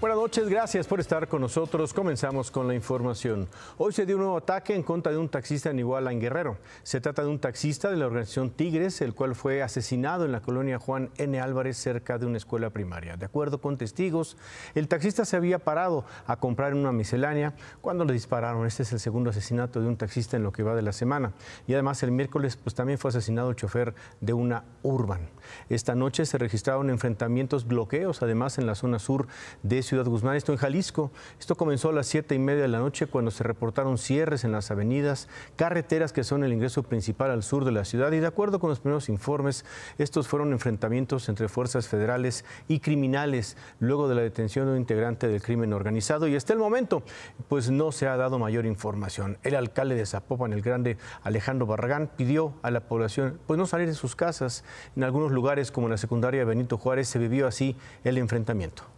[0.00, 1.92] Buenas noches, gracias por estar con nosotros.
[1.92, 3.48] Comenzamos con la información.
[3.78, 6.56] Hoy se dio un nuevo ataque en contra de un taxista en Iguala, en Guerrero.
[6.84, 10.40] Se trata de un taxista de la organización Tigres, el cual fue asesinado en la
[10.40, 11.40] colonia Juan N.
[11.40, 13.16] Álvarez, cerca de una escuela primaria.
[13.16, 14.36] De acuerdo con testigos,
[14.76, 18.68] el taxista se había parado a comprar en una miscelánea cuando le dispararon.
[18.68, 21.32] Este es el segundo asesinato de un taxista en lo que va de la semana.
[21.66, 25.28] Y además el miércoles pues, también fue asesinado el chofer de una urban.
[25.68, 29.26] Esta noche se registraron enfrentamientos, bloqueos, además en la zona sur
[29.64, 31.10] de Ciudad Guzmán, esto en Jalisco.
[31.40, 34.52] Esto comenzó a las siete y media de la noche cuando se reportaron cierres en
[34.52, 38.26] las avenidas, carreteras que son el ingreso principal al sur de la ciudad y de
[38.26, 39.64] acuerdo con los primeros informes,
[39.96, 45.26] estos fueron enfrentamientos entre fuerzas federales y criminales luego de la detención de un integrante
[45.26, 47.02] del crimen organizado y hasta el momento
[47.48, 49.38] pues no se ha dado mayor información.
[49.42, 53.88] El alcalde de Zapopan, el grande Alejandro Barragán, pidió a la población pues no salir
[53.88, 54.64] de sus casas.
[54.96, 58.97] En algunos lugares como la secundaria Benito Juárez se vivió así el enfrentamiento.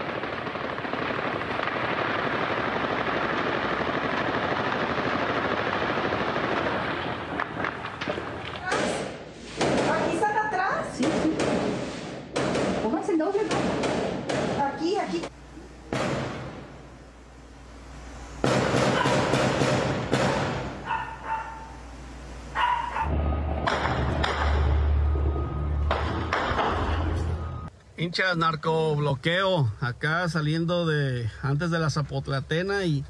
[28.21, 33.03] Hinchas narco bloqueo acá saliendo de antes de la Zapotlatena y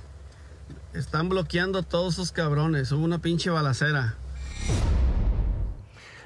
[0.93, 2.93] están bloqueando todos esos cabrones.
[2.93, 4.15] Hubo una pinche balacera.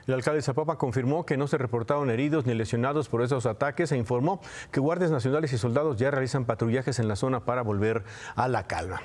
[0.06, 3.92] El alcalde de Zapopan confirmó que no se reportaron heridos ni lesionados por esos ataques
[3.92, 4.40] e informó
[4.72, 8.04] que guardias nacionales y soldados ya realizan patrullajes en la zona para volver
[8.36, 9.02] a la calma.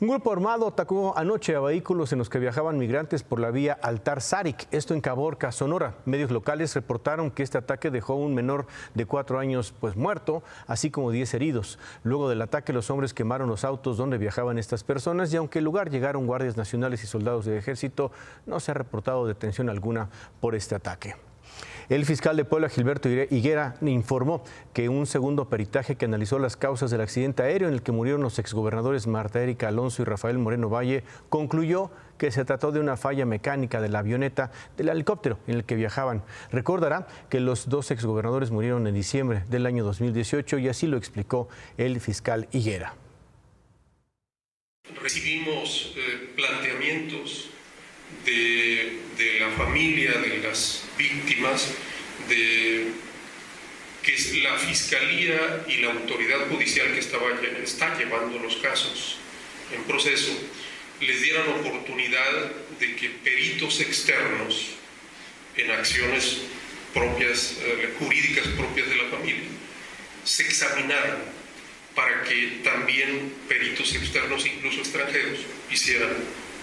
[0.00, 3.78] Un grupo armado atacó anoche a vehículos en los que viajaban migrantes por la vía
[3.82, 5.94] Altar Zarik, esto en Caborca, Sonora.
[6.04, 10.42] Medios locales reportaron que este ataque dejó a un menor de cuatro años pues muerto,
[10.66, 11.78] así como diez heridos.
[12.02, 15.64] Luego del ataque los hombres quemaron los autos donde viajaban estas personas y aunque al
[15.64, 18.12] lugar llegaron guardias nacionales y soldados del ejército,
[18.46, 20.08] no se ha reportado detención alguna
[20.40, 21.14] por este ataque.
[21.88, 24.42] El fiscal de Puebla, Gilberto Higuera, informó
[24.72, 28.22] que un segundo peritaje que analizó las causas del accidente aéreo en el que murieron
[28.22, 32.96] los exgobernadores Marta Erika Alonso y Rafael Moreno Valle concluyó que se trató de una
[32.96, 36.22] falla mecánica de la avioneta del helicóptero en el que viajaban.
[36.50, 41.48] Recordará que los dos exgobernadores murieron en diciembre del año 2018 y así lo explicó
[41.76, 42.94] el fiscal Higuera.
[45.02, 47.50] Recibimos eh, planteamientos
[48.24, 49.00] de,
[49.40, 51.72] la familia de las víctimas,
[52.28, 52.88] de
[54.02, 59.16] que la fiscalía y la autoridad judicial que está llevando los casos
[59.72, 60.32] en proceso
[61.00, 64.74] les dieran oportunidad de que peritos externos
[65.56, 66.42] en acciones
[66.92, 69.48] propias, eh, jurídicas propias de la familia,
[70.24, 71.18] se examinaran
[71.94, 75.38] para que también peritos externos, incluso extranjeros,
[75.70, 76.10] hicieran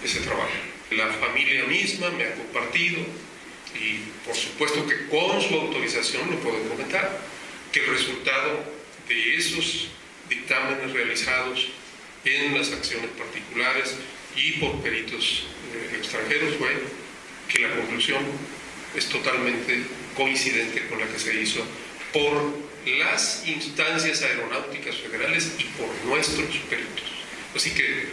[0.04, 0.50] ese trabajo.
[0.92, 3.00] La familia misma me ha compartido
[3.74, 7.20] y por supuesto que con su autorización lo puedo comentar,
[7.72, 8.66] que el resultado
[9.08, 9.88] de esos
[10.30, 11.70] dictámenes realizados
[12.26, 13.96] en las acciones particulares
[14.36, 15.44] y por peritos
[15.74, 16.70] eh, extranjeros fue
[17.48, 18.24] que la conclusión
[18.96, 19.84] es totalmente
[20.16, 21.66] coincidente con la que se hizo
[22.14, 22.54] por
[22.86, 27.06] las instancias aeronáuticas federales y por nuestros peritos.
[27.56, 28.08] Así que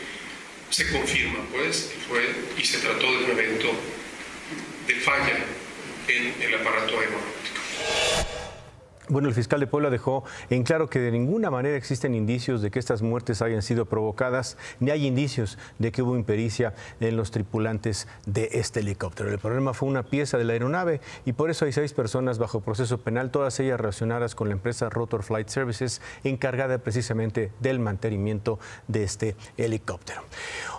[0.71, 3.69] se confirma, pues, que fue y se trató de un evento
[4.87, 5.45] de falla
[6.09, 8.38] en el aparato aeronáutico.
[9.11, 12.71] Bueno, el fiscal de Puebla dejó en claro que de ninguna manera existen indicios de
[12.71, 17.31] que estas muertes hayan sido provocadas, ni hay indicios de que hubo impericia en los
[17.31, 19.31] tripulantes de este helicóptero.
[19.31, 22.61] El problema fue una pieza de la aeronave y por eso hay seis personas bajo
[22.61, 28.59] proceso penal, todas ellas relacionadas con la empresa Rotor Flight Services, encargada precisamente del mantenimiento
[28.89, 30.21] de este helicóptero.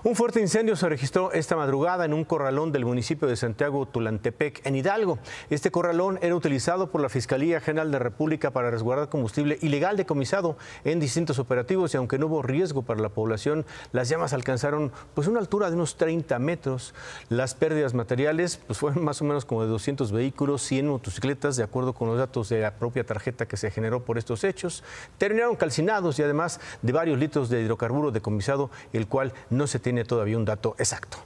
[0.04, 4.64] Un fuerte incendio se registró esta madrugada en un corralón del municipio de Santiago Tulantepec,
[4.68, 5.18] en Hidalgo.
[5.50, 9.96] Este corralón era utilizado por la Fiscalía General de República Pública para resguardar combustible ilegal
[9.96, 14.92] decomisado en distintos operativos y aunque no hubo riesgo para la población, las llamas alcanzaron
[15.14, 16.94] pues una altura de unos 30 metros.
[17.30, 21.64] Las pérdidas materiales pues fueron más o menos como de 200 vehículos, 100 motocicletas, de
[21.64, 24.84] acuerdo con los datos de la propia tarjeta que se generó por estos hechos.
[25.18, 30.04] Terminaron calcinados y además de varios litros de hidrocarburo decomisado, el cual no se tiene
[30.04, 31.20] todavía un dato exacto.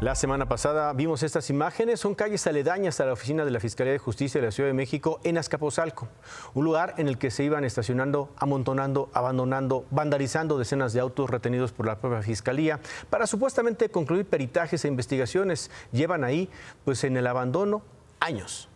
[0.00, 3.92] La semana pasada vimos estas imágenes, son calles aledañas a la oficina de la Fiscalía
[3.92, 6.08] de Justicia de la Ciudad de México en Azcapotzalco,
[6.54, 11.72] un lugar en el que se iban estacionando, amontonando, abandonando, vandalizando decenas de autos retenidos
[11.72, 12.80] por la propia Fiscalía
[13.10, 15.70] para supuestamente concluir peritajes e investigaciones.
[15.92, 16.48] Llevan ahí,
[16.86, 17.82] pues en el abandono,
[18.20, 18.70] años.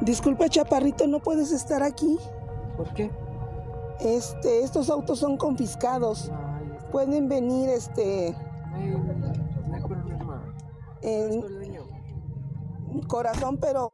[0.00, 2.16] Disculpa, Chaparrito, no puedes estar aquí.
[2.78, 3.10] ¿Por qué?
[4.00, 6.30] Este, estos autos son confiscados.
[6.90, 8.34] Pueden venir, este,
[13.06, 13.92] corazón, pero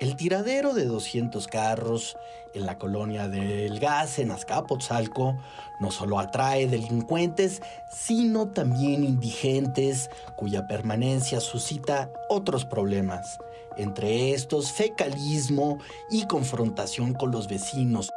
[0.00, 2.18] El tiradero de 200 carros
[2.52, 5.38] en la colonia del Gas en Azcapotzalco
[5.80, 13.38] no solo atrae delincuentes, sino también indigentes cuya permanencia suscita otros problemas,
[13.78, 15.78] entre estos fecalismo
[16.10, 18.10] y confrontación con los vecinos.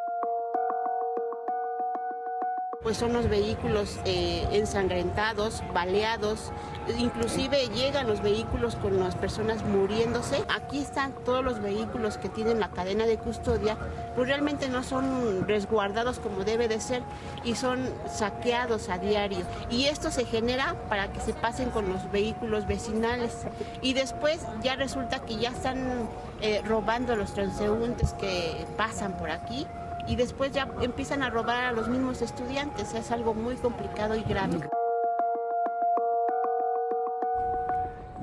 [2.83, 6.51] Pues son los vehículos eh, ensangrentados, baleados,
[6.97, 10.43] inclusive llegan los vehículos con las personas muriéndose.
[10.47, 13.77] Aquí están todos los vehículos que tienen la cadena de custodia,
[14.15, 17.01] pues realmente no son resguardados como debe de ser
[17.43, 17.79] y son
[18.09, 19.39] saqueados a diario.
[19.69, 23.47] Y esto se genera para que se pasen con los vehículos vecinales.
[23.81, 26.07] Y después ya resulta que ya están
[26.41, 29.67] eh, robando los transeúntes que pasan por aquí
[30.07, 32.93] y después ya empiezan a robar a los mismos estudiantes.
[32.93, 34.59] Es algo muy complicado y grave.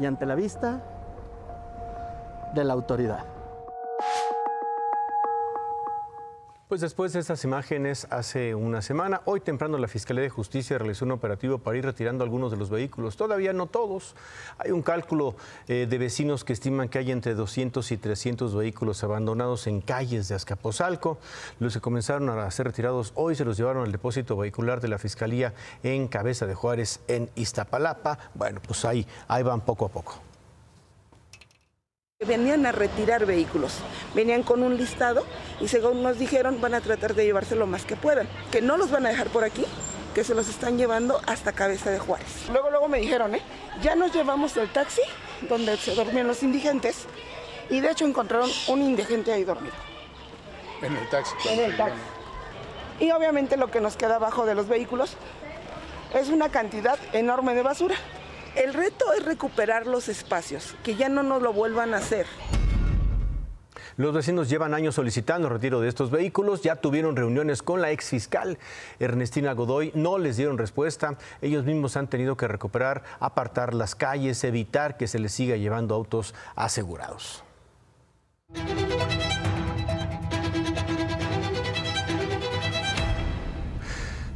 [0.00, 0.81] Y ante la vista
[2.54, 3.33] de la autoridad.
[6.66, 11.05] Pues después de estas imágenes, hace una semana, hoy temprano la Fiscalía de Justicia realizó
[11.05, 13.19] un operativo para ir retirando algunos de los vehículos.
[13.19, 14.16] Todavía no todos.
[14.56, 15.37] Hay un cálculo
[15.69, 20.28] eh, de vecinos que estiman que hay entre 200 y 300 vehículos abandonados en calles
[20.28, 21.19] de Azcapotzalco.
[21.61, 24.99] Los que comenzaron a ser retirados hoy se los llevaron al depósito vehicular de la
[24.99, 25.52] Fiscalía
[25.82, 28.19] en Cabeza de Juárez, en Iztapalapa.
[28.32, 30.33] Bueno, pues ahí, ahí van poco a poco.
[32.25, 33.79] Venían a retirar vehículos.
[34.15, 35.25] Venían con un listado
[35.61, 38.29] y según nos dijeron van a tratar de llevarse lo más que puedan.
[38.50, 39.65] Que no los van a dejar por aquí,
[40.15, 42.49] que se los están llevando hasta Cabeza de Juárez.
[42.53, 43.43] Luego, luego me dijeron, ¿eh?
[43.82, 45.03] Ya nos llevamos el taxi
[45.49, 47.06] donde se dormían los indigentes
[47.71, 49.75] y de hecho encontraron un indigente ahí dormido.
[50.82, 51.35] En el taxi.
[51.49, 51.99] en el taxi.
[53.00, 55.17] Y obviamente lo que nos queda abajo de los vehículos
[56.15, 57.97] es una cantidad enorme de basura.
[58.56, 62.27] El reto es recuperar los espacios, que ya no nos lo vuelvan a hacer.
[63.97, 68.09] Los vecinos llevan años solicitando retiro de estos vehículos, ya tuvieron reuniones con la ex
[68.11, 68.59] fiscal
[68.99, 74.43] Ernestina Godoy, no les dieron respuesta, ellos mismos han tenido que recuperar, apartar las calles,
[74.43, 77.45] evitar que se les siga llevando autos asegurados.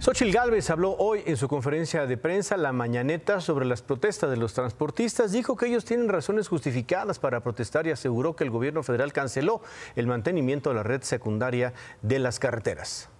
[0.08, 4.38] Xochil Gálvez habló hoy en su conferencia de prensa La Mañaneta sobre las protestas de
[4.38, 5.32] los transportistas.
[5.32, 9.60] Dijo que ellos tienen razones justificadas para protestar y aseguró que el gobierno federal canceló
[9.96, 13.10] el mantenimiento de la red secundaria de las carreteras.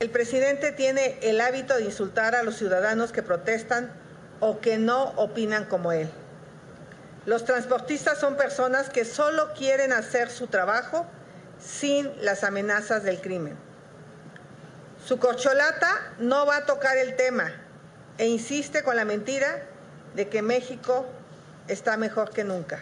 [0.00, 3.92] El presidente tiene el hábito de insultar a los ciudadanos que protestan
[4.40, 6.10] o que no opinan como él.
[7.24, 11.06] Los transportistas son personas que solo quieren hacer su trabajo
[11.60, 13.67] sin las amenazas del crimen.
[15.08, 17.50] Su corcholata no va a tocar el tema
[18.18, 19.62] e insiste con la mentira
[20.14, 21.06] de que México
[21.66, 22.80] está mejor que nunca.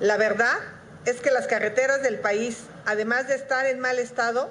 [0.00, 0.56] La verdad
[1.04, 4.50] es que las carreteras del país, además de estar en mal estado,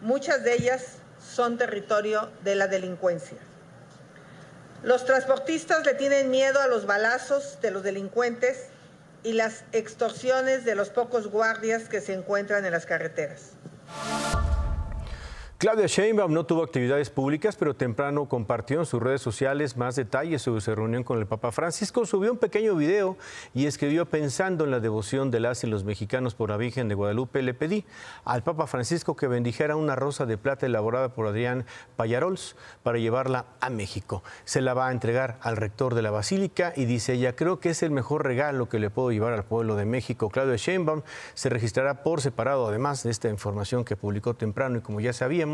[0.00, 0.82] muchas de ellas
[1.24, 3.38] son territorio de la delincuencia.
[4.82, 8.70] Los transportistas le tienen miedo a los balazos de los delincuentes
[9.22, 13.52] y las extorsiones de los pocos guardias que se encuentran en las carreteras.
[15.58, 20.40] Claudia Sheinbaum no tuvo actividades públicas, pero temprano compartió en sus redes sociales más detalles
[20.40, 22.06] sobre su reunión con el Papa Francisco.
[22.06, 23.16] Subió un pequeño video
[23.54, 26.94] y escribió pensando en la devoción de las y los mexicanos por la Virgen de
[26.94, 27.42] Guadalupe.
[27.42, 27.84] Le pedí
[28.24, 33.46] al Papa Francisco que bendijera una rosa de plata elaborada por Adrián Payarols para llevarla
[33.60, 34.22] a México.
[34.44, 37.70] Se la va a entregar al rector de la Basílica y dice ella, creo que
[37.70, 40.30] es el mejor regalo que le puedo llevar al pueblo de México.
[40.30, 41.02] Claudia Sheinbaum
[41.34, 45.47] se registrará por separado, además de esta información que publicó temprano y como ya sabíamos,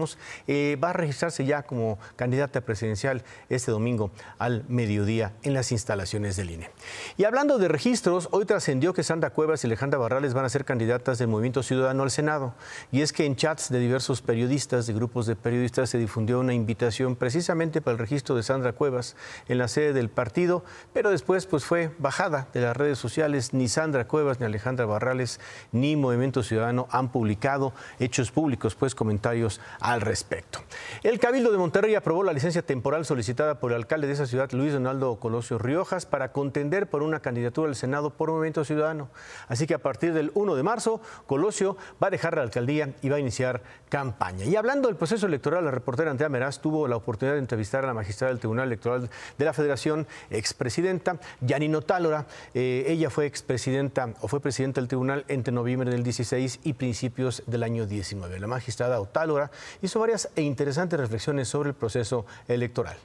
[0.47, 6.37] eh, va a registrarse ya como candidata presidencial este domingo al mediodía en las instalaciones
[6.37, 6.71] del INE.
[7.17, 10.65] Y hablando de registros, hoy trascendió que Sandra Cuevas y Alejandra Barrales van a ser
[10.65, 12.55] candidatas del Movimiento Ciudadano al Senado.
[12.93, 16.55] Y es que en chats de diversos periodistas, de grupos de periodistas, se difundió una
[16.55, 19.17] invitación precisamente para el registro de Sandra Cuevas
[19.49, 23.53] en la sede del partido, pero después pues fue bajada de las redes sociales.
[23.53, 25.41] Ni Sandra Cuevas, ni Alejandra Barrales,
[25.73, 30.61] ni Movimiento Ciudadano han publicado hechos públicos, pues comentarios al respecto.
[31.03, 34.51] El Cabildo de Monterrey aprobó la licencia temporal solicitada por el alcalde de esa ciudad,
[34.53, 39.11] Luis Donaldo Colosio Riojas, para contender por una candidatura al Senado por Movimiento Ciudadano.
[39.47, 43.11] Así que a partir del 1 de marzo, Colosio va a dejar la alcaldía y
[43.11, 43.61] va a iniciar
[43.91, 44.47] campaña.
[44.47, 47.89] Y hablando del proceso electoral, la reportera Andrea Meraz tuvo la oportunidad de entrevistar a
[47.89, 52.25] la magistrada del Tribunal Electoral de la Federación, expresidenta Yanino Tálora.
[52.55, 57.43] Eh, ella fue expresidenta o fue presidenta del tribunal entre noviembre del 16 y principios
[57.47, 58.41] del año 19.
[58.41, 59.51] La magistrada Otálora
[59.83, 62.97] hizo varias e interesantes reflexiones sobre el proceso electoral.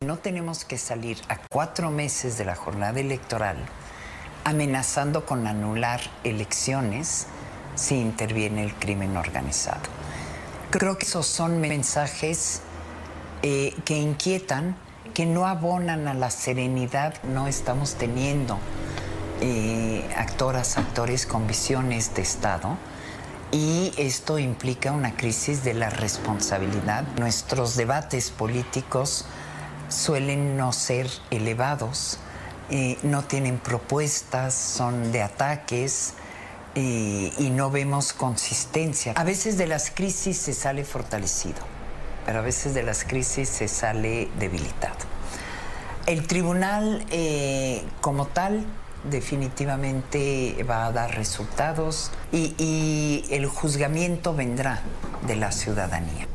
[0.00, 3.56] No tenemos que salir a cuatro meses de la jornada electoral
[4.44, 7.26] amenazando con anular elecciones
[7.74, 9.82] si interviene el crimen organizado.
[10.70, 12.62] Creo que esos son mensajes
[13.42, 14.76] eh, que inquietan,
[15.14, 17.22] que no abonan a la serenidad.
[17.24, 18.58] No estamos teniendo
[19.40, 22.76] eh, actoras, actores con visiones de Estado.
[23.50, 27.04] Y esto implica una crisis de la responsabilidad.
[27.18, 29.24] Nuestros debates políticos
[29.88, 32.18] suelen no ser elevados,
[33.02, 36.12] no tienen propuestas, son de ataques
[36.74, 39.14] y no vemos consistencia.
[39.16, 41.60] A veces de las crisis se sale fortalecido,
[42.26, 44.96] pero a veces de las crisis se sale debilitado.
[46.06, 48.64] El tribunal eh, como tal
[49.10, 54.82] definitivamente va a dar resultados y, el juzgamiento vendrá
[55.26, 56.26] de la ciudadanía.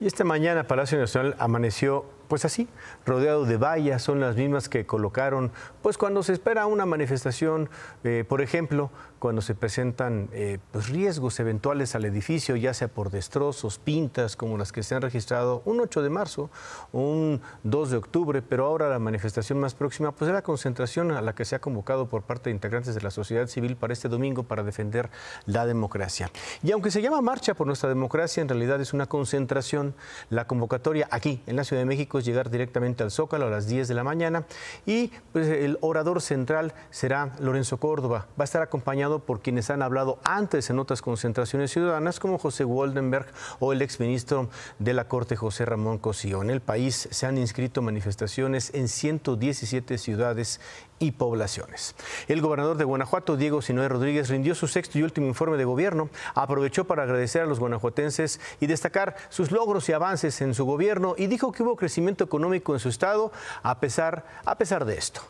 [0.00, 2.68] Y esta mañana Palacio Nacional amaneció pues así,
[3.04, 7.68] rodeado de vallas, son las mismas que colocaron, pues cuando se espera una manifestación,
[8.02, 8.90] eh, por ejemplo,
[9.24, 14.58] cuando se presentan eh, pues, riesgos eventuales al edificio, ya sea por destrozos, pintas, como
[14.58, 16.50] las que se han registrado un 8 de marzo,
[16.92, 21.22] un 2 de octubre, pero ahora la manifestación más próxima, pues es la concentración a
[21.22, 24.10] la que se ha convocado por parte de integrantes de la sociedad civil para este
[24.10, 25.08] domingo para defender
[25.46, 26.30] la democracia.
[26.62, 29.94] Y aunque se llama Marcha por nuestra democracia, en realidad es una concentración.
[30.28, 33.68] La convocatoria aquí, en la Ciudad de México, es llegar directamente al Zócalo a las
[33.68, 34.44] 10 de la mañana
[34.84, 38.26] y pues, el orador central será Lorenzo Córdoba.
[38.38, 42.64] Va a estar acompañado por quienes han hablado antes en otras concentraciones ciudadanas, como José
[42.64, 43.26] Waldenberg
[43.60, 46.42] o el exministro de la Corte, José Ramón Cosío.
[46.42, 50.60] En el país se han inscrito manifestaciones en 117 ciudades
[50.98, 51.94] y poblaciones.
[52.28, 56.08] El gobernador de Guanajuato, Diego Sinoé Rodríguez, rindió su sexto y último informe de gobierno.
[56.34, 61.14] Aprovechó para agradecer a los guanajuatenses y destacar sus logros y avances en su gobierno
[61.18, 65.20] y dijo que hubo crecimiento económico en su estado a pesar, a pesar de esto.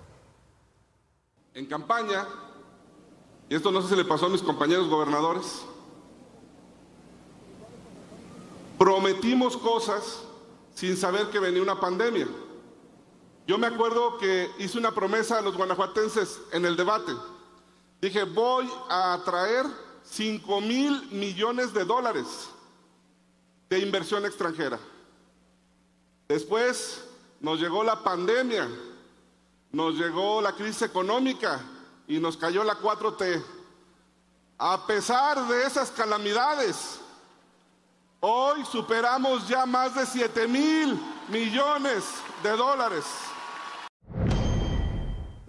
[1.54, 2.26] En campaña
[3.48, 5.62] y esto no sé si le pasó a mis compañeros gobernadores,
[8.78, 10.22] prometimos cosas
[10.74, 12.28] sin saber que venía una pandemia.
[13.46, 17.12] Yo me acuerdo que hice una promesa a los guanajuatenses en el debate.
[18.00, 19.66] Dije, voy a traer
[20.04, 22.48] 5 mil millones de dólares
[23.68, 24.78] de inversión extranjera.
[26.28, 27.04] Después
[27.40, 28.68] nos llegó la pandemia,
[29.72, 31.60] nos llegó la crisis económica,
[32.06, 33.42] y nos cayó la 4T.
[34.58, 37.00] A pesar de esas calamidades,
[38.20, 42.04] hoy superamos ya más de 7 mil millones
[42.42, 43.04] de dólares.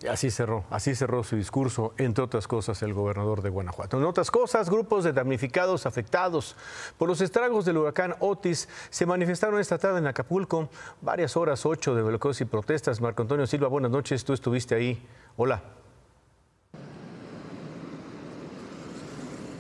[0.10, 3.98] Así cerró, así cerró su discurso, entre otras cosas, el gobernador de Guanajuato.
[3.98, 6.56] En otras cosas, grupos de damnificados afectados
[6.98, 10.70] por los estragos del huracán Otis se manifestaron esta tarde en Acapulco.
[11.02, 13.02] Varias horas, ocho de bloqueos y protestas.
[13.02, 15.08] Marco Antonio Silva, buenas noches, tú estuviste ahí.
[15.38, 15.85] Hola.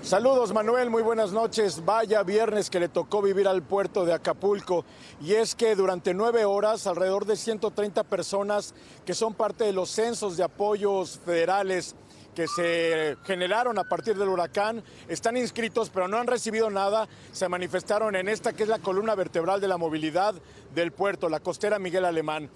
[0.05, 1.83] Saludos Manuel, muy buenas noches.
[1.83, 4.85] Vaya viernes que le tocó vivir al puerto de Acapulco.
[5.19, 9.89] Y es que durante nueve horas, alrededor de 130 personas que son parte de los
[9.89, 11.95] censos de apoyos federales
[12.35, 17.49] que se generaron a partir del huracán, están inscritos pero no han recibido nada, se
[17.49, 20.35] manifestaron en esta que es la columna vertebral de la movilidad
[20.75, 22.51] del puerto, la costera Miguel Alemán.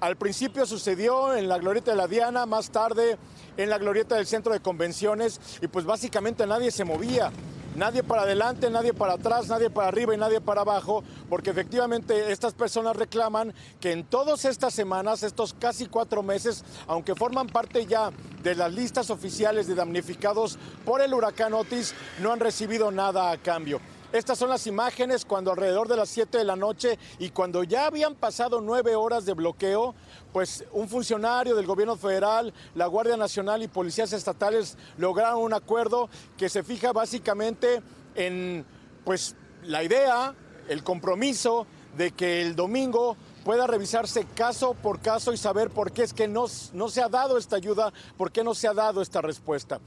[0.00, 3.16] Al principio sucedió en la Glorieta de la Diana, más tarde
[3.56, 7.30] en la Glorieta del Centro de Convenciones y pues básicamente nadie se movía.
[7.76, 12.30] Nadie para adelante, nadie para atrás, nadie para arriba y nadie para abajo, porque efectivamente
[12.30, 17.84] estas personas reclaman que en todas estas semanas, estos casi cuatro meses, aunque forman parte
[17.86, 18.12] ya
[18.44, 23.38] de las listas oficiales de damnificados por el huracán Otis, no han recibido nada a
[23.38, 23.80] cambio.
[24.14, 27.86] Estas son las imágenes cuando alrededor de las 7 de la noche y cuando ya
[27.86, 29.92] habían pasado nueve horas de bloqueo,
[30.32, 36.08] pues un funcionario del gobierno federal, la Guardia Nacional y policías estatales lograron un acuerdo
[36.36, 37.82] que se fija básicamente
[38.14, 38.64] en
[39.04, 40.32] pues la idea,
[40.68, 41.66] el compromiso
[41.96, 46.26] de que el domingo pueda revisarse caso por caso y saber por qué es que
[46.26, 49.80] no, no se ha dado esta ayuda, por qué no se ha dado esta respuesta.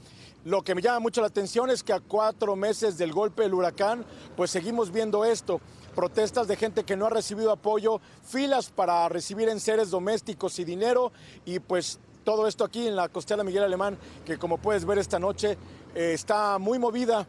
[0.44, 3.54] Lo que me llama mucho la atención es que a cuatro meses del golpe del
[3.54, 4.04] huracán,
[4.36, 5.60] pues seguimos viendo esto
[5.98, 11.10] protestas de gente que no ha recibido apoyo, filas para recibir enseres domésticos y dinero
[11.44, 15.18] y pues todo esto aquí en la costera Miguel Alemán, que como puedes ver esta
[15.18, 15.58] noche
[15.96, 17.26] eh, está muy movida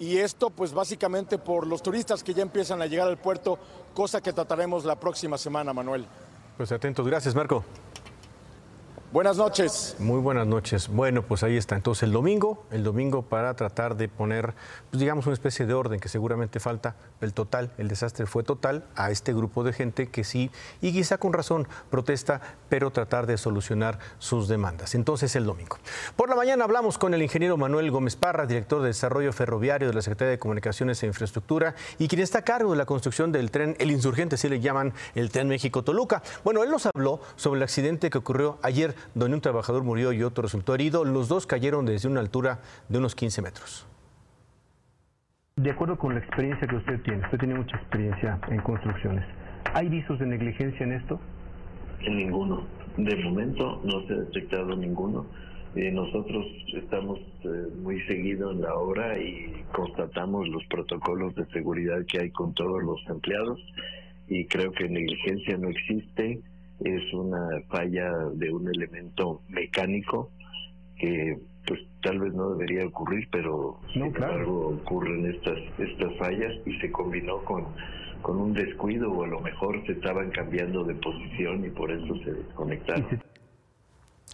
[0.00, 3.58] y esto pues básicamente por los turistas que ya empiezan a llegar al puerto,
[3.98, 6.06] cosa que trataremos la próxima semana, Manuel.
[6.56, 7.64] Pues atentos, gracias Marco.
[9.10, 9.96] Buenas noches.
[9.98, 10.88] Muy buenas noches.
[10.88, 11.76] Bueno, pues ahí está.
[11.76, 14.52] Entonces el domingo, el domingo para tratar de poner,
[14.90, 16.94] pues digamos, una especie de orden que seguramente falta.
[17.22, 20.50] El total, el desastre fue total a este grupo de gente que sí,
[20.82, 24.94] y quizá con razón, protesta, pero tratar de solucionar sus demandas.
[24.94, 25.78] Entonces el domingo.
[26.14, 29.94] Por la mañana hablamos con el ingeniero Manuel Gómez Parra, director de Desarrollo Ferroviario de
[29.94, 33.50] la Secretaría de Comunicaciones e Infraestructura, y quien está a cargo de la construcción del
[33.50, 36.22] tren, el insurgente, así le llaman el tren México-Toluca.
[36.44, 40.22] Bueno, él nos habló sobre el accidente que ocurrió ayer donde un trabajador murió y
[40.22, 41.04] otro resultó herido.
[41.04, 43.86] Los dos cayeron desde una altura de unos 15 metros.
[45.56, 49.24] De acuerdo con la experiencia que usted tiene, usted tiene mucha experiencia en construcciones,
[49.74, 51.20] ¿hay visos de negligencia en esto?
[52.00, 52.64] En ninguno.
[52.96, 55.26] De momento no se ha detectado ninguno.
[55.74, 57.48] Eh, nosotros estamos eh,
[57.82, 62.82] muy seguido en la obra y constatamos los protocolos de seguridad que hay con todos
[62.82, 63.60] los empleados
[64.28, 66.40] y creo que negligencia no existe
[66.80, 70.30] es una falla de un elemento mecánico
[70.96, 76.72] que pues tal vez no debería ocurrir, pero sin embargo ocurren estas estas fallas y
[76.78, 77.66] se combinó con
[78.22, 82.16] con un descuido o a lo mejor se estaban cambiando de posición y por eso
[82.24, 83.20] se desconectaron.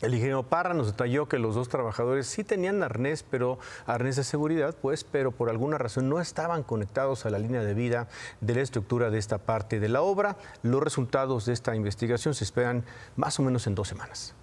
[0.03, 4.25] El ingeniero Parra nos detalló que los dos trabajadores sí tenían arnés, pero arnés de
[4.25, 8.09] seguridad, pues, pero por alguna razón no estaban conectados a la línea de vida
[8.41, 10.37] de la estructura de esta parte de la obra.
[10.63, 12.85] Los resultados de esta investigación se esperan
[13.17, 14.35] más o menos en dos semanas.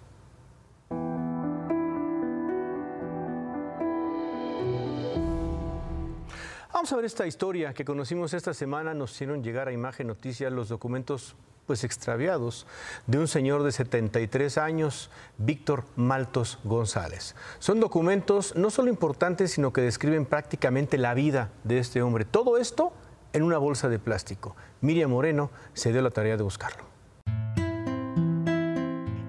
[6.74, 8.96] Vamos a ver esta historia que conocimos esta semana.
[8.96, 11.36] Nos hicieron llegar a Imagen Noticias los documentos
[11.72, 12.68] pues extraviados
[13.08, 17.34] de un señor de 73 años, Víctor Maltos González.
[17.60, 22.25] Son documentos no solo importantes, sino que describen prácticamente la vida de este hombre.
[22.25, 22.92] Todo esto
[23.31, 24.53] en una bolsa de plástico.
[24.81, 26.84] Miriam Moreno se dio la tarea de buscarlo.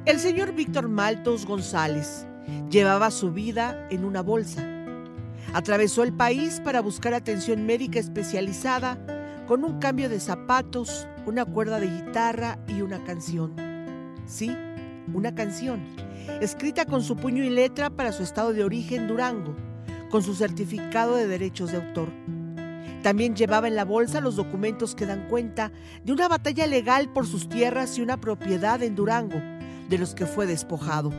[0.05, 2.26] El señor Víctor Maltos González
[2.70, 4.66] llevaba su vida en una bolsa.
[5.55, 8.98] Atravesó el país para buscar atención médica especializada
[9.52, 13.52] con un cambio de zapatos, una cuerda de guitarra y una canción.
[14.24, 14.50] Sí,
[15.12, 15.82] una canción,
[16.40, 19.54] escrita con su puño y letra para su estado de origen Durango,
[20.10, 22.08] con su certificado de derechos de autor.
[23.02, 25.70] También llevaba en la bolsa los documentos que dan cuenta
[26.02, 29.42] de una batalla legal por sus tierras y una propiedad en Durango,
[29.90, 31.12] de los que fue despojado.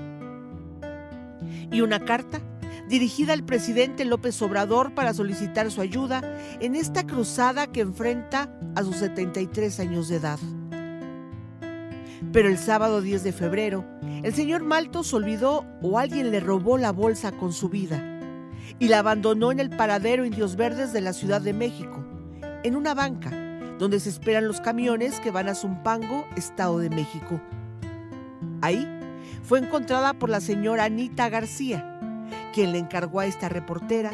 [1.71, 2.41] Y una carta
[2.89, 6.21] dirigida al presidente López Obrador para solicitar su ayuda
[6.59, 10.39] en esta cruzada que enfrenta a sus 73 años de edad.
[12.31, 13.85] Pero el sábado 10 de febrero,
[14.23, 18.01] el señor Maltos olvidó o alguien le robó la bolsa con su vida
[18.79, 22.03] y la abandonó en el paradero Indios Verdes de la Ciudad de México,
[22.63, 23.31] en una banca
[23.77, 27.41] donde se esperan los camiones que van a Zumpango, Estado de México.
[28.61, 28.87] Ahí
[29.43, 31.92] fue encontrada por la señora Anita García,
[32.53, 34.11] quien le encargó a esta reportera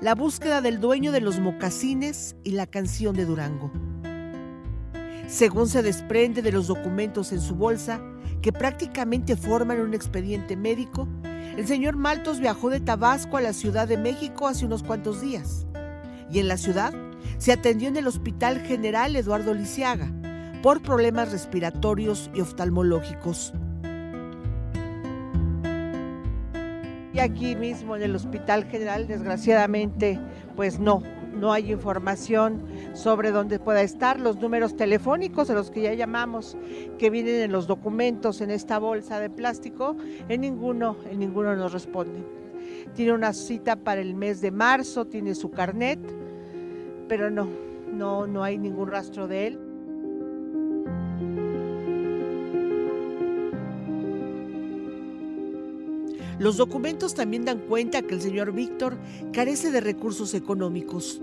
[0.00, 3.70] la búsqueda del dueño de los mocasines y la canción de Durango.
[5.28, 8.00] Según se desprende de los documentos en su bolsa,
[8.40, 11.06] que prácticamente forman un expediente médico,
[11.56, 15.66] el señor Maltos viajó de Tabasco a la Ciudad de México hace unos cuantos días.
[16.32, 16.92] Y en la ciudad
[17.38, 20.10] se atendió en el Hospital General Eduardo Lisiaga
[20.62, 23.52] por problemas respiratorios y oftalmológicos.
[27.14, 30.18] Y aquí mismo en el Hospital General, desgraciadamente,
[30.56, 31.02] pues no,
[31.34, 32.62] no hay información
[32.94, 34.18] sobre dónde pueda estar.
[34.18, 36.56] Los números telefónicos a los que ya llamamos,
[36.98, 39.94] que vienen en los documentos en esta bolsa de plástico,
[40.28, 42.24] en ninguno, en ninguno nos responden.
[42.94, 46.00] Tiene una cita para el mes de marzo, tiene su carnet,
[47.08, 47.46] pero no,
[47.92, 49.60] no, no hay ningún rastro de él.
[56.42, 58.98] Los documentos también dan cuenta que el señor Víctor
[59.32, 61.22] carece de recursos económicos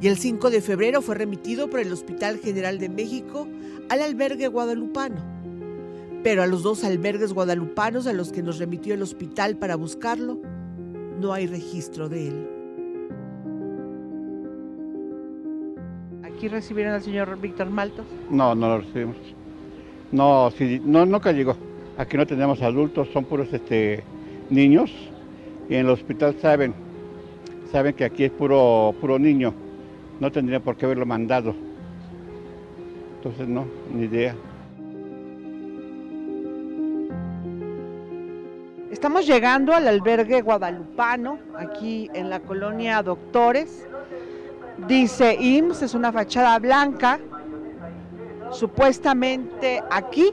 [0.00, 3.46] y el 5 de febrero fue remitido por el Hospital General de México
[3.88, 5.22] al albergue guadalupano.
[6.24, 10.40] Pero a los dos albergues guadalupanos a los que nos remitió el hospital para buscarlo,
[11.20, 12.48] no hay registro de él.
[16.24, 18.06] ¿Aquí recibieron al señor Víctor Maltos?
[18.30, 19.16] No, no lo recibimos.
[20.10, 21.56] No, sí, no, nunca llegó.
[21.96, 24.02] Aquí no tenemos adultos, son puros este,
[24.50, 24.92] niños.
[25.68, 26.74] Y en el hospital saben,
[27.72, 29.52] saben que aquí es puro, puro niño.
[30.20, 31.54] No tendría por qué haberlo mandado.
[33.16, 34.34] Entonces no, ni idea.
[38.90, 43.86] Estamos llegando al albergue guadalupano, aquí en la colonia Doctores.
[44.88, 47.18] Dice IMSS, es una fachada blanca.
[48.52, 50.30] Supuestamente aquí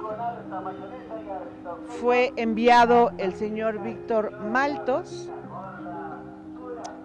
[2.00, 5.30] fue enviado el señor Víctor Maltos.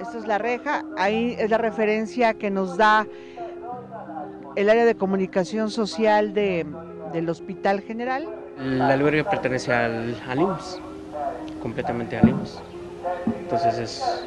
[0.01, 3.07] Esta es la reja, ahí es la referencia que nos da
[4.57, 6.66] el área de comunicación social de,
[7.12, 8.29] del Hospital General.
[8.59, 10.59] El albergue pertenece al, al
[11.61, 12.61] completamente al IMSS.
[13.27, 14.27] Entonces es,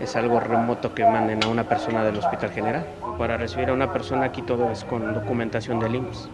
[0.00, 2.86] es algo remoto que manden a una persona del Hospital General.
[3.18, 6.28] Para recibir a una persona aquí todo es con documentación del IMSS.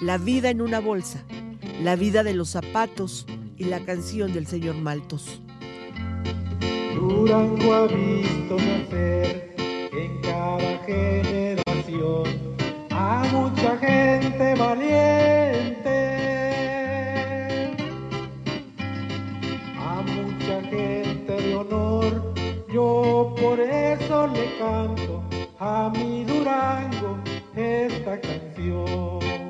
[0.00, 1.24] La vida en una bolsa,
[1.82, 5.40] la vida de los zapatos y la canción del señor Maltos.
[6.94, 9.56] Durango ha visto nacer
[9.92, 12.24] en cada generación
[12.90, 15.88] a mucha gente valiente,
[19.78, 22.34] a mucha gente de honor.
[22.70, 25.22] Yo por eso le canto
[25.58, 27.18] a mi Durango
[27.54, 29.45] esta canción.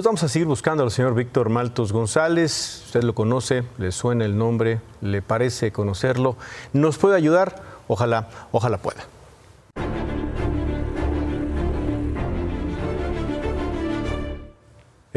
[0.00, 2.84] Pues vamos a seguir buscando al señor Víctor Maltos González.
[2.86, 6.38] Usted lo conoce, le suena el nombre, le parece conocerlo.
[6.72, 7.60] ¿Nos puede ayudar?
[7.86, 9.04] Ojalá, ojalá pueda.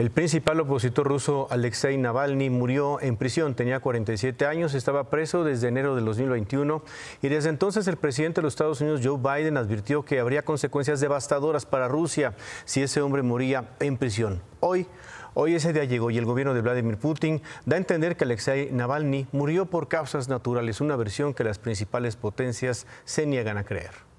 [0.03, 5.69] El principal opositor ruso Alexei Navalny murió en prisión, tenía 47 años, estaba preso desde
[5.69, 6.83] enero del 2021
[7.21, 10.99] y desde entonces el presidente de los Estados Unidos Joe Biden advirtió que habría consecuencias
[10.99, 12.33] devastadoras para Rusia
[12.65, 14.41] si ese hombre moría en prisión.
[14.59, 14.87] Hoy
[15.35, 18.73] Hoy ese día llegó y el gobierno de Vladimir Putin da a entender que Alexei
[18.73, 24.12] Navalny murió por causas naturales, una versión que las principales potencias se niegan a creer.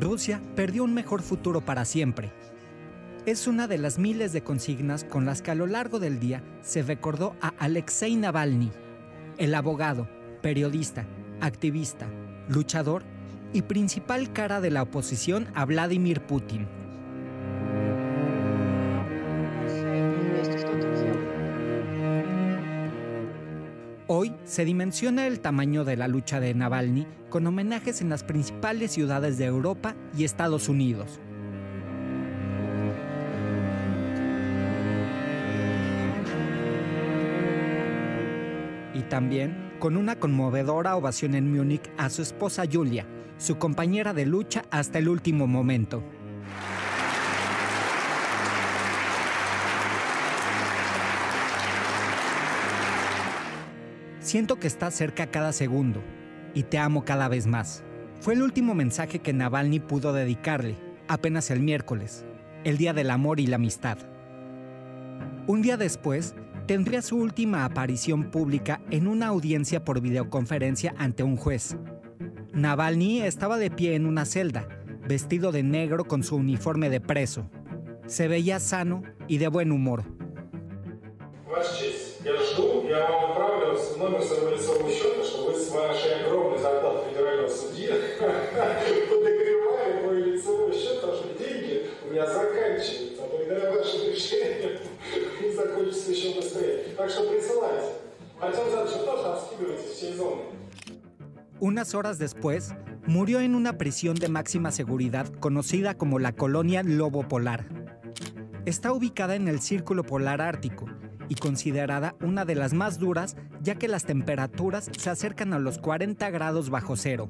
[0.00, 2.30] Rusia perdió un mejor futuro para siempre.
[3.26, 6.42] Es una de las miles de consignas con las que a lo largo del día
[6.62, 8.70] se recordó a Alexei Navalny,
[9.38, 10.08] el abogado,
[10.40, 11.04] periodista,
[11.40, 12.06] activista,
[12.48, 13.02] luchador
[13.52, 16.77] y principal cara de la oposición a Vladimir Putin.
[24.10, 28.92] Hoy se dimensiona el tamaño de la lucha de Navalny con homenajes en las principales
[28.92, 31.20] ciudades de Europa y Estados Unidos.
[38.94, 43.04] Y también con una conmovedora ovación en Múnich a su esposa Julia,
[43.36, 46.02] su compañera de lucha hasta el último momento.
[54.28, 56.02] Siento que estás cerca cada segundo
[56.52, 57.82] y te amo cada vez más.
[58.20, 60.76] Fue el último mensaje que Navalny pudo dedicarle,
[61.08, 62.26] apenas el miércoles,
[62.62, 63.96] el Día del Amor y la Amistad.
[65.46, 66.34] Un día después,
[66.66, 71.78] tendría su última aparición pública en una audiencia por videoconferencia ante un juez.
[72.52, 74.68] Navalny estaba de pie en una celda,
[75.08, 77.48] vestido de negro con su uniforme de preso.
[78.04, 80.04] Se veía sano y de buen humor.
[82.27, 87.09] я жду, я вам отправлю номер своего лицевого счета, что вы с вашей огромной зарплаты
[87.09, 87.89] федерального судьи
[89.09, 93.23] подогревали мой лицевой счет, потому что деньги у меня заканчиваются.
[93.23, 94.79] А благодаря вашим решениям
[95.39, 96.85] они закончатся еще быстрее.
[96.95, 97.87] Так что присылайте.
[98.39, 100.41] Артем Задович, тоже отскидывайте всей зоны.
[101.59, 102.73] Unas horas después,
[103.05, 107.65] murió en una prisión de máxima seguridad conocida como la colonia Lobo Polar.
[108.65, 110.89] Está ubicada en el Círculo Polar Ártico
[111.28, 115.78] y considerada una de las más duras ya que las temperaturas se acercan a los
[115.78, 117.28] 40 grados bajo cero.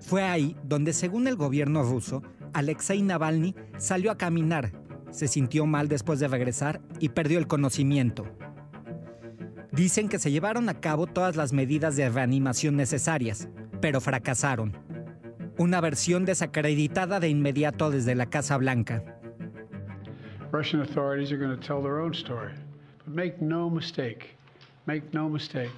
[0.00, 4.72] Fue ahí donde, según el gobierno ruso, Alexei Navalny salió a caminar,
[5.10, 8.26] se sintió mal después de regresar y perdió el conocimiento.
[9.72, 13.48] Dicen que se llevaron a cabo todas las medidas de reanimación necesarias,
[13.80, 14.76] pero fracasaron.
[15.58, 19.19] Una versión desacreditada de inmediato desde la Casa Blanca.
[20.52, 22.52] Russian authorities are going to tell their own story.
[23.04, 24.36] But make no mistake,
[24.86, 25.70] make no mistake,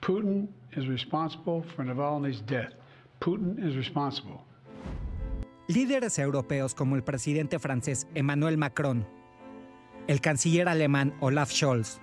[0.00, 2.72] Putin is responsible for Navalny's death.
[3.20, 4.40] Putin is responsible.
[5.66, 9.06] líderes europeos como el presidente francés Emmanuel Macron,
[10.06, 12.00] el canciller alemán Olaf Scholz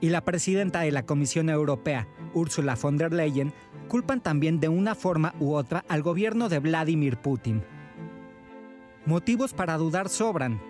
[0.00, 3.52] y la presidenta de la Comisión Europea, Ursula von der Leyen,
[3.88, 7.62] culpan también de una forma u otra al gobierno de Vladimir Putin.
[9.06, 10.60] Motivos para dudar sobran.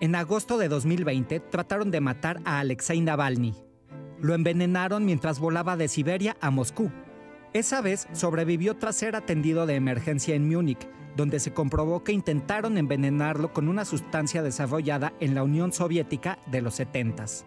[0.00, 3.54] En agosto de 2020 trataron de matar a Alexei Navalny.
[4.18, 6.90] Lo envenenaron mientras volaba de Siberia a Moscú.
[7.52, 12.78] Esa vez sobrevivió tras ser atendido de emergencia en Múnich, donde se comprobó que intentaron
[12.78, 17.44] envenenarlo con una sustancia desarrollada en la Unión Soviética de los 70s.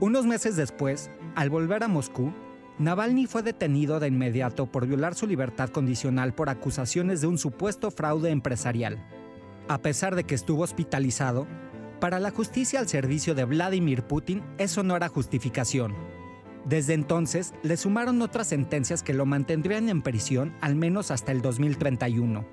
[0.00, 2.32] Unos meses después, al volver a Moscú,
[2.78, 7.90] Navalny fue detenido de inmediato por violar su libertad condicional por acusaciones de un supuesto
[7.90, 9.06] fraude empresarial.
[9.68, 11.46] A pesar de que estuvo hospitalizado,
[12.00, 15.94] para la justicia al servicio de Vladimir Putin eso no era justificación.
[16.64, 21.42] Desde entonces le sumaron otras sentencias que lo mantendrían en prisión al menos hasta el
[21.42, 22.44] 2031.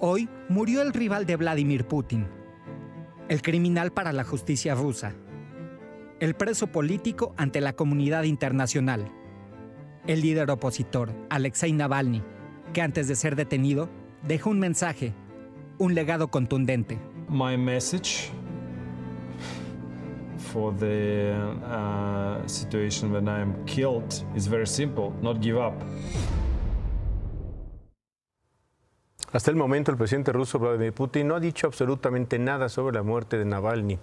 [0.00, 2.26] Hoy murió el rival de Vladimir Putin,
[3.28, 5.14] el criminal para la justicia rusa,
[6.20, 9.10] el preso político ante la comunidad internacional,
[10.06, 12.22] el líder opositor, Alexei Navalny,
[12.72, 13.88] que antes de ser detenido
[14.26, 15.14] dejó un mensaje,
[15.78, 16.98] un legado contundente.
[17.28, 18.30] My message
[20.52, 21.32] for the
[21.64, 25.74] uh, situation when I'm killed is very simple not give up.
[29.34, 33.02] Hasta el momento, el presidente ruso Vladimir Putin no ha dicho absolutamente nada sobre la
[33.02, 33.98] muerte de Navalny.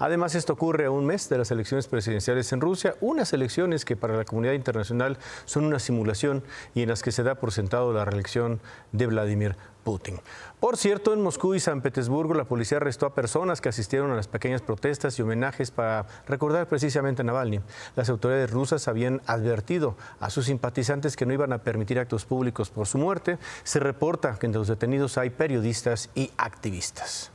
[0.00, 3.94] Además, esto ocurre a un mes de las elecciones presidenciales en Rusia, unas elecciones que
[3.94, 6.42] para la comunidad internacional son una simulación
[6.74, 8.58] y en las que se da por sentado la reelección
[8.90, 10.20] de Vladimir Putin.
[10.60, 14.16] Por cierto, en Moscú y San Petersburgo la policía arrestó a personas que asistieron a
[14.16, 17.60] las pequeñas protestas y homenajes para recordar precisamente a Navalny.
[17.96, 22.70] Las autoridades rusas habían advertido a sus simpatizantes que no iban a permitir actos públicos
[22.70, 23.38] por su muerte.
[23.64, 27.30] Se reporta que entre los detenidos hay periodistas y activistas.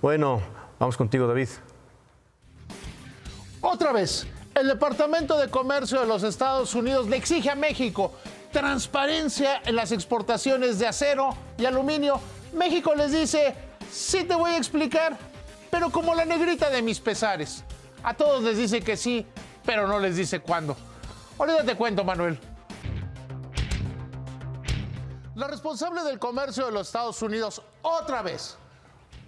[0.00, 0.40] Bueno,
[0.78, 1.48] vamos contigo, David.
[3.60, 8.12] Otra vez, el Departamento de Comercio de los Estados Unidos le exige a México
[8.50, 12.20] transparencia en las exportaciones de acero y aluminio.
[12.52, 13.54] México les dice,
[13.90, 15.16] sí te voy a explicar,
[15.70, 17.64] pero como la negrita de mis pesares.
[18.02, 19.26] A todos les dice que sí,
[19.64, 20.76] pero no les dice cuándo.
[21.38, 22.38] Ahorita te cuento, Manuel.
[25.34, 28.56] La responsable del comercio de los Estados Unidos otra vez,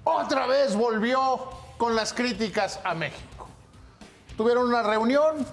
[0.04, 3.48] otra vez volvió con las críticas a México.
[4.36, 5.46] Tuvieron una reunión,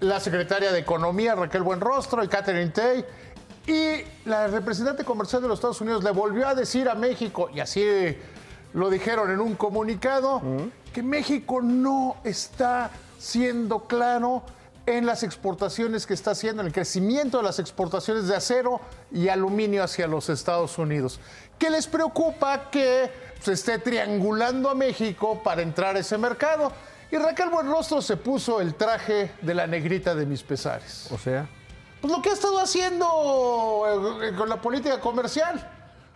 [0.00, 3.04] la secretaria de Economía, Raquel Buenrostro, y Catherine Tay,
[3.66, 7.60] y la representante comercial de los Estados Unidos le volvió a decir a México, y
[7.60, 7.84] así
[8.74, 10.40] lo dijeron en un comunicado,
[10.92, 14.42] que México no está siendo claro
[14.86, 18.80] en las exportaciones que está haciendo, en el crecimiento de las exportaciones de acero
[19.10, 21.18] y aluminio hacia los Estados Unidos.
[21.58, 26.70] Que les preocupa que se esté triangulando a México para entrar a ese mercado.
[27.10, 31.08] Y Raquel Buenrostro se puso el traje de la negrita de mis pesares.
[31.12, 31.48] O sea.
[32.00, 35.72] Pues lo que ha estado haciendo eh, con la política comercial.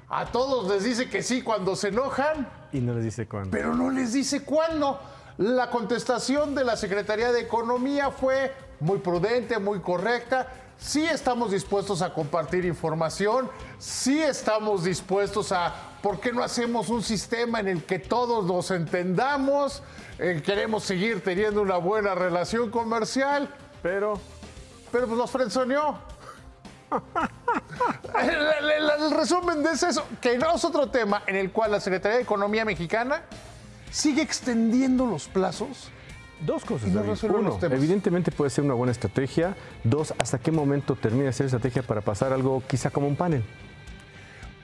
[0.09, 2.48] A todos les dice que sí cuando se enojan.
[2.72, 3.50] Y no les dice cuándo.
[3.50, 4.98] Pero no les dice cuándo.
[5.38, 10.48] La contestación de la Secretaría de Economía fue muy prudente, muy correcta.
[10.76, 17.02] Sí estamos dispuestos a compartir información, sí estamos dispuestos a, ¿por qué no hacemos un
[17.02, 19.82] sistema en el que todos nos entendamos?
[20.18, 23.48] Eh, queremos seguir teniendo una buena relación comercial.
[23.82, 24.20] Pero,
[24.92, 25.98] pero pues los frenzoneó.
[28.20, 31.70] el, el- el resumen de eso es que no es otro tema en el cual
[31.72, 33.22] la Secretaría de Economía mexicana
[33.90, 35.90] sigue extendiendo los plazos.
[36.40, 36.88] Dos cosas.
[36.88, 37.02] No
[37.34, 39.56] Uno, evidentemente puede ser una buena estrategia.
[39.84, 43.44] Dos, ¿hasta qué momento termina de ser estrategia para pasar algo quizá como un panel?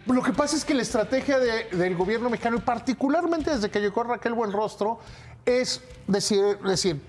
[0.07, 3.81] Lo que pasa es que la estrategia de- del gobierno mexicano, y particularmente desde que
[3.81, 5.01] llegó Raquel Buenrostro,
[5.45, 7.01] es decir, decir,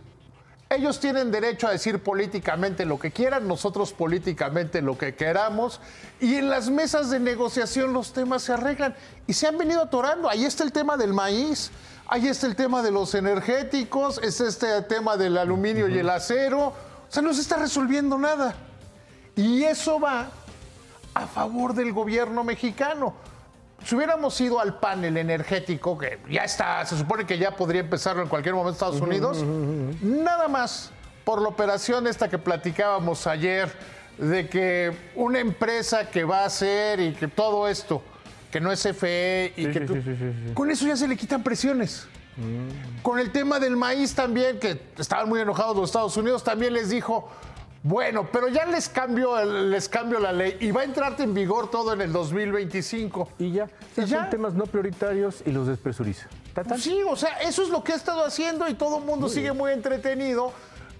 [0.69, 5.79] ellos tienen derecho a decir políticamente lo que quieran, nosotros políticamente lo que queramos,
[6.19, 8.95] y en las mesas de negociación los temas se arreglan
[9.27, 10.27] y se han venido atorando.
[10.27, 11.71] Ahí está el tema del maíz,
[12.07, 16.67] ahí está el tema de los energéticos, es este tema del aluminio y el acero,
[16.67, 16.73] o
[17.07, 18.55] sea, no se está resolviendo nada.
[19.35, 20.29] Y eso va
[21.17, 23.13] a favor del gobierno mexicano.
[23.83, 28.23] Si hubiéramos ido al panel energético, que ya está, se supone que ya podría empezarlo
[28.23, 29.43] en cualquier momento Estados Unidos,
[30.01, 30.91] nada más
[31.23, 33.71] por la operación esta que platicábamos ayer,
[34.17, 38.01] de que una empresa que va a hacer y que todo esto,
[38.51, 39.93] que no es FE y que tú-
[40.55, 42.07] con eso ya se le quitan presiones.
[43.03, 46.89] Con el tema del maíz también, que estaban muy enojados los Estados Unidos, también les
[46.89, 47.29] dijo,
[47.83, 51.69] Bueno, pero ya les cambio, les cambio la ley y va a entrar en vigor
[51.69, 53.29] todo en el 2025.
[53.39, 54.21] Y ya, ¿Y ya?
[54.21, 56.27] son temas no prioritarios y los despresuriza.
[56.53, 59.29] Pues sí, o sea, eso es lo que he estado haciendo y todo el mundo
[59.29, 60.51] sigue muy entretenido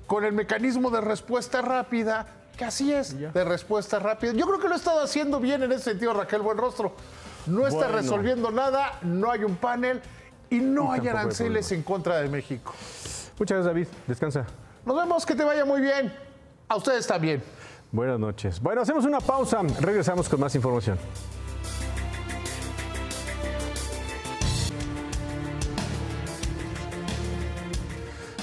[0.06, 4.34] con el mecanismo de respuesta rápida, que así es, de respuesta rápida.
[4.34, 6.94] Yo creo que lo he estado haciendo bien en ese sentido, Raquel Buenrostro.
[7.48, 10.02] No está resolviendo nada, no hay un panel
[10.50, 12.74] y no Y hay aranceles en contra de México.
[13.40, 13.88] Muchas gracias, David.
[14.06, 14.46] Descansa.
[14.86, 16.27] Nos vemos, que te vaya muy bien.
[16.70, 17.42] A ustedes también.
[17.92, 18.62] Buenas noches.
[18.62, 19.62] Bueno, hacemos una pausa.
[19.80, 20.98] Regresamos con más información.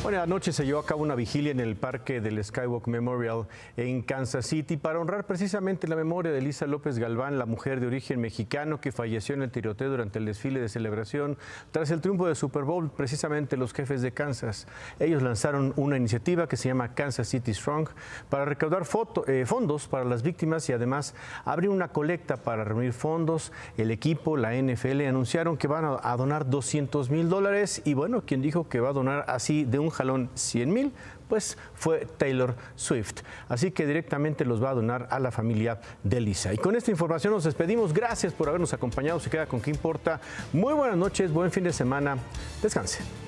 [0.05, 3.47] Bueno, anoche se llevó a cabo una vigilia en el parque del Skywalk Memorial
[3.79, 7.87] en Kansas City para honrar precisamente la memoria de Elisa López Galván, la mujer de
[7.87, 11.39] origen mexicano que falleció en el tiroteo durante el desfile de celebración
[11.71, 14.67] tras el triunfo de Super Bowl, precisamente los jefes de Kansas.
[15.01, 17.89] Ellos lanzaron una iniciativa que se llama Kansas City Strong
[18.29, 18.83] para recaudar
[19.27, 21.15] eh, fondos para las víctimas y además
[21.47, 23.53] abrir una colecta para reunir fondos.
[23.79, 28.21] El equipo, la NFL, anunciaron que van a, a donar 200 mil dólares y bueno,
[28.27, 30.93] quien dijo que va a donar así de un jalón 100 mil,
[31.29, 33.23] pues fue Taylor Swift.
[33.49, 36.53] Así que directamente los va a donar a la familia de Lisa.
[36.53, 37.93] Y con esta información nos despedimos.
[37.93, 39.19] Gracias por habernos acompañado.
[39.21, 40.21] Se queda con qué importa.
[40.53, 42.19] Muy buenas noches, buen fin de semana.
[42.63, 43.24] Descanse.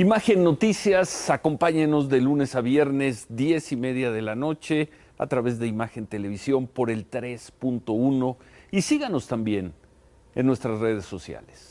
[0.00, 5.58] Imagen Noticias, acompáñenos de lunes a viernes, 10 y media de la noche, a través
[5.58, 8.36] de Imagen Televisión por el 3.1
[8.70, 9.74] y síganos también
[10.34, 11.69] en nuestras redes sociales.